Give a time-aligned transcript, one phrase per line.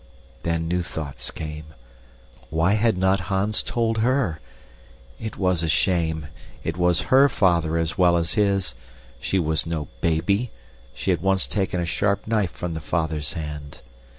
[0.41, 1.75] Then new thoughts came.
[2.49, 4.39] Why had not Hans told her?
[5.19, 6.25] It was a shame.
[6.63, 8.73] It was HER father as well as his.
[9.19, 10.49] She was no baby.
[10.95, 13.81] She had once taken a sharp knife from the father's hand.